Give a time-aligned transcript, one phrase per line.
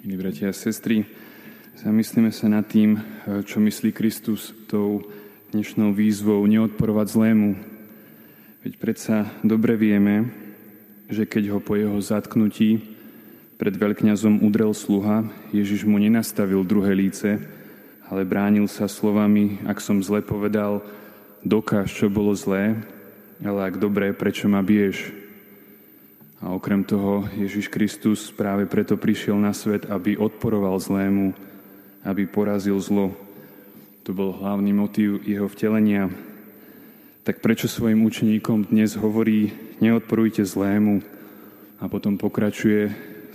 [0.00, 1.04] Milí bratia a sestry,
[1.76, 2.96] zamyslíme sa nad tým,
[3.44, 5.04] čo myslí Kristus tou
[5.52, 7.52] dnešnou výzvou neodporovať zlému.
[8.64, 10.32] Veď predsa dobre vieme,
[11.12, 12.80] že keď ho po jeho zatknutí
[13.60, 17.36] pred veľkňazom udrel sluha, Ježiš mu nenastavil druhé líce,
[18.08, 20.80] ale bránil sa slovami, ak som zle povedal,
[21.44, 22.72] dokáž, čo bolo zlé,
[23.44, 25.19] ale ak dobré, prečo ma biješ?
[26.40, 31.36] A okrem toho Ježiš Kristus práve preto prišiel na svet, aby odporoval zlému,
[32.00, 33.12] aby porazil zlo.
[34.08, 36.08] To bol hlavný motív jeho vtelenia.
[37.28, 39.52] Tak prečo svojim učeníkom dnes hovorí,
[39.84, 41.04] neodporujte zlému
[41.76, 42.88] a potom pokračuje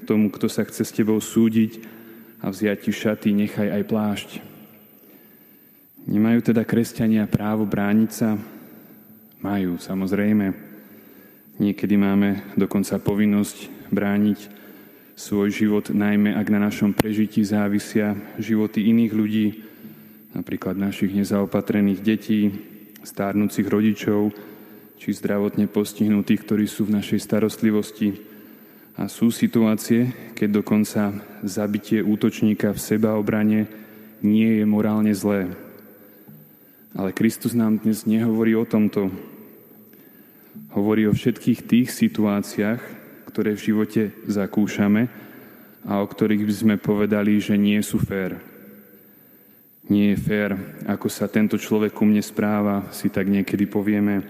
[0.09, 1.85] tomu, kto sa chce s tebou súdiť
[2.41, 4.29] a vziať ti šaty, nechaj aj plášť.
[6.09, 8.33] Nemajú teda kresťania právo brániť sa?
[9.45, 10.64] Majú, samozrejme.
[11.55, 14.39] Niekedy máme dokonca povinnosť brániť
[15.15, 19.47] svoj život, najmä ak na našom prežití závisia životy iných ľudí,
[20.35, 22.51] napríklad našich nezaopatrených detí,
[23.07, 24.35] stárnúcich rodičov,
[24.99, 28.19] či zdravotne postihnutých, ktorí sú v našej starostlivosti.
[28.99, 33.59] A sú situácie, keď dokonca zabitie útočníka v sebaobrane
[34.19, 35.51] nie je morálne zlé.
[36.95, 39.11] Ale Kristus nám dnes nehovorí o tomto,
[40.75, 42.81] Hovorí o všetkých tých situáciách,
[43.31, 45.07] ktoré v živote zakúšame
[45.83, 48.39] a o ktorých by sme povedali, že nie sú fér.
[49.85, 50.51] Nie je fér,
[50.89, 54.25] ako sa tento človek ku mne správa, si tak niekedy povieme.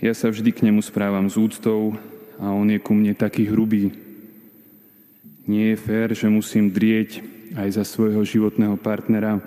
[0.00, 1.98] Ja sa vždy k nemu správam s úctou
[2.40, 3.92] a on je ku mne taký hrubý.
[5.44, 7.20] Nie je fér, že musím drieť
[7.58, 9.40] aj za svojho životného partnera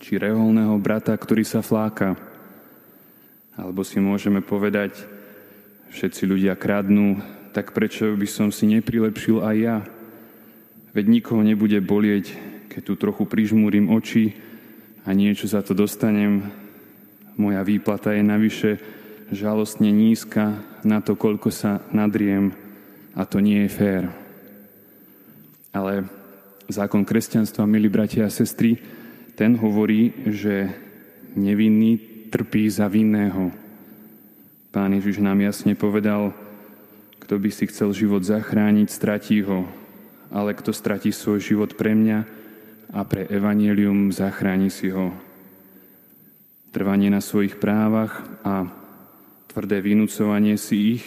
[0.00, 2.16] či reholného brata, ktorý sa fláka.
[3.56, 5.19] Alebo si môžeme povedať,
[5.90, 7.18] všetci ľudia kradnú,
[7.50, 9.76] tak prečo by som si neprilepšil aj ja?
[10.94, 12.34] Veď nikoho nebude bolieť,
[12.70, 14.34] keď tu trochu prižmúrim oči
[15.06, 16.50] a niečo za to dostanem.
[17.34, 18.70] Moja výplata je navyše
[19.30, 22.54] žalostne nízka na to, koľko sa nadriem
[23.14, 24.04] a to nie je fér.
[25.70, 26.06] Ale
[26.66, 28.78] zákon kresťanstva, milí bratia a sestry,
[29.38, 30.70] ten hovorí, že
[31.34, 31.98] nevinný
[32.30, 33.59] trpí za vinného.
[34.70, 36.30] Pán Ježiš nám jasne povedal,
[37.18, 39.66] kto by si chcel život zachrániť, stratí ho,
[40.30, 42.18] ale kto stratí svoj život pre mňa
[42.94, 45.10] a pre evanielium, zachráni si ho.
[46.70, 48.70] Trvanie na svojich právach a
[49.50, 51.04] tvrdé vynúcovanie si ich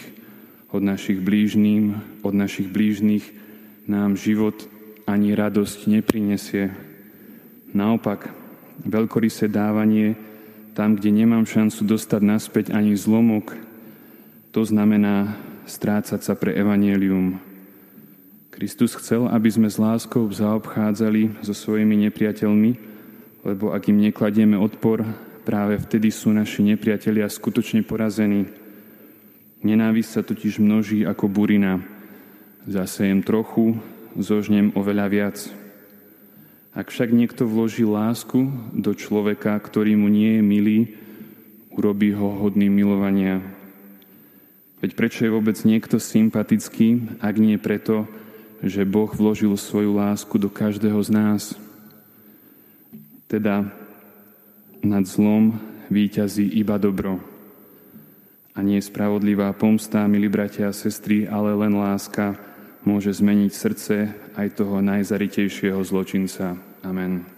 [0.68, 3.24] od našich blížným, od našich blížnych
[3.88, 4.68] nám život
[5.08, 6.68] ani radosť neprinesie.
[7.72, 8.28] Naopak,
[8.84, 10.33] veľkorysé dávanie
[10.74, 13.54] tam, kde nemám šancu dostať naspäť ani zlomok,
[14.50, 15.38] to znamená
[15.70, 17.38] strácať sa pre evanielium.
[18.50, 22.70] Kristus chcel, aby sme s láskou zaobchádzali so svojimi nepriateľmi,
[23.46, 25.02] lebo ak im nekladieme odpor,
[25.42, 28.46] práve vtedy sú naši nepriatelia skutočne porazení.
[29.62, 31.82] Nenávisť sa totiž množí ako burina.
[32.66, 33.78] Zasejem trochu,
[34.14, 35.36] zožnem oveľa viac.
[36.74, 40.78] Ak však niekto vloží lásku do človeka, ktorý mu nie je milý,
[41.70, 43.38] urobí ho hodným milovania.
[44.82, 48.10] Veď prečo je vôbec niekto sympatický, ak nie preto,
[48.58, 51.42] že Boh vložil svoju lásku do každého z nás?
[53.30, 53.70] Teda
[54.82, 55.54] nad zlom
[55.94, 57.22] výťazí iba dobro.
[58.54, 62.34] A nie spravodlivá pomsta, milí bratia a sestry, ale len láska,
[62.84, 63.96] môže zmeniť srdce
[64.36, 66.56] aj toho najzaritejšieho zločinca.
[66.84, 67.33] Amen.